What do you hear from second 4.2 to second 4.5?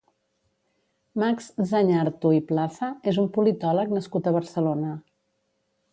a